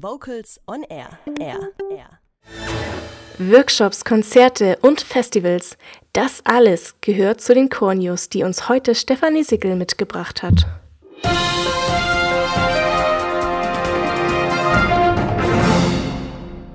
[0.00, 1.18] Vocals on Air.
[1.40, 1.58] Air.
[1.90, 2.20] Air.
[3.38, 5.76] Workshops, Konzerte und Festivals,
[6.12, 10.66] das alles gehört zu den Core News, die uns heute Stefanie Sickel mitgebracht hat.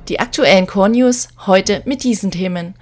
[0.09, 2.75] Die aktuellen Core News heute mit diesen Themen.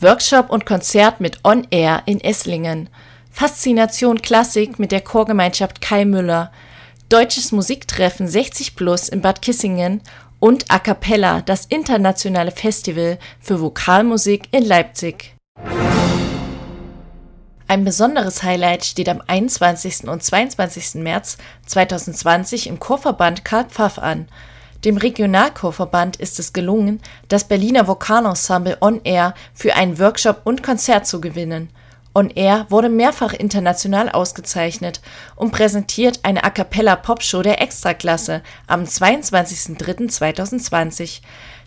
[0.00, 2.88] Workshop und Konzert mit On Air in Esslingen.
[3.30, 6.50] Faszination Klassik mit der Chorgemeinschaft Kai Müller.
[7.12, 10.00] Deutsches Musiktreffen 60 Plus in Bad Kissingen
[10.40, 15.36] und A Cappella, das internationale Festival für Vokalmusik in Leipzig.
[17.68, 20.08] Ein besonderes Highlight steht am 21.
[20.08, 21.02] und 22.
[21.02, 21.36] März
[21.66, 24.26] 2020 im Chorverband Karl Pfaff an.
[24.86, 31.06] Dem Regionalchorverband ist es gelungen, das Berliner Vokalensemble On Air für einen Workshop und Konzert
[31.06, 31.68] zu gewinnen.
[32.14, 35.00] On Air wurde mehrfach international ausgezeichnet
[35.34, 41.22] und präsentiert eine A cappella Popshow der Extraklasse am 22.03.2020.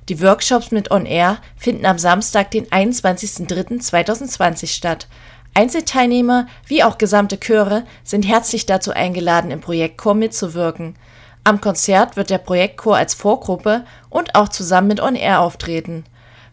[0.08, 5.08] Die Workshops mit On Air finden am Samstag, den 21.03.2020 statt.
[5.56, 10.96] Einzelteilnehmer wie auch gesamte Chöre sind herzlich dazu eingeladen, im Projektchor mitzuwirken.
[11.44, 16.04] Am Konzert wird der Projektchor als Vorgruppe und auch zusammen mit On Air auftreten.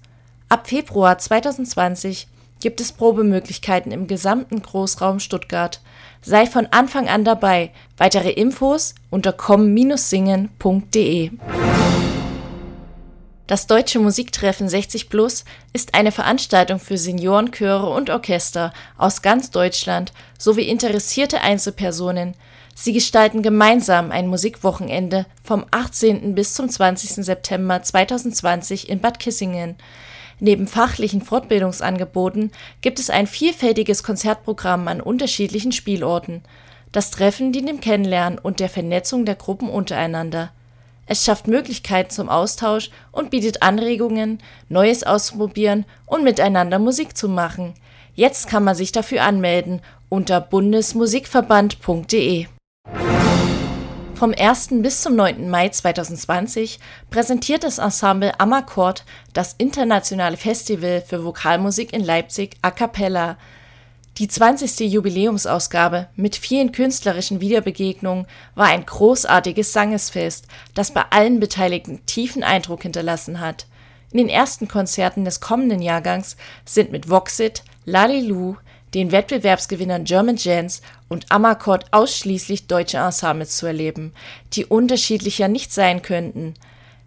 [0.49, 2.29] Ab Februar 2020
[2.61, 5.81] gibt es Probemöglichkeiten im gesamten Großraum Stuttgart.
[6.23, 7.73] Sei von Anfang an dabei.
[7.99, 11.31] Weitere Infos unter komm-singen.de.
[13.47, 15.45] Das Deutsche Musiktreffen 60 Plus
[15.75, 22.37] ist eine Veranstaltung für Senioren, Chöre und Orchester aus ganz Deutschland sowie interessierte Einzelpersonen.
[22.75, 26.35] Sie gestalten gemeinsam ein Musikwochenende vom 18.
[26.35, 27.23] bis zum 20.
[27.23, 29.77] September 2020 in Bad Kissingen.
[30.41, 32.51] Neben fachlichen Fortbildungsangeboten
[32.81, 36.43] gibt es ein vielfältiges Konzertprogramm an unterschiedlichen Spielorten.
[36.93, 40.51] Das Treffen dient dem Kennenlernen und der Vernetzung der Gruppen untereinander.
[41.07, 47.75] Es schafft Möglichkeiten zum Austausch und bietet Anregungen, Neues auszuprobieren und miteinander Musik zu machen.
[48.15, 52.47] Jetzt kann man sich dafür anmelden unter bundesmusikverband.de
[54.25, 54.69] vom 1.
[54.81, 55.51] bis zum 9.
[55.51, 56.79] Mai 2020
[57.11, 59.05] präsentiert das Ensemble Amakord
[59.35, 63.37] das internationale Festival für Vokalmusik in Leipzig a cappella.
[64.19, 64.93] Die 20.
[64.93, 72.83] Jubiläumsausgabe mit vielen künstlerischen Wiederbegegnungen war ein großartiges Sangesfest, das bei allen Beteiligten tiefen Eindruck
[72.83, 73.67] hinterlassen hat.
[74.13, 78.55] In den ersten Konzerten des kommenden Jahrgangs sind mit Voxit, Lalilu,
[78.95, 84.13] den Wettbewerbsgewinnern German Jazz und Amakord ausschließlich deutsche Ensembles zu erleben,
[84.53, 86.55] die unterschiedlicher nicht sein könnten.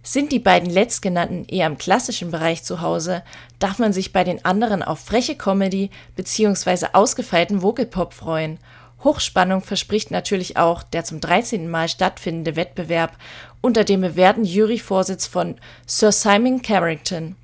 [0.08, 3.24] Sind die beiden letztgenannten eher im klassischen Bereich zu Hause,
[3.60, 6.86] darf man sich bei den anderen auf freche Comedy bzw.
[6.94, 8.58] ausgefeilten Vocalpop freuen.
[9.04, 11.70] Hochspannung verspricht natürlich auch der zum 13.
[11.70, 13.18] Mal stattfindende Wettbewerb
[13.60, 17.36] unter dem bewährten Juryvorsitz von Sir Simon Carrington.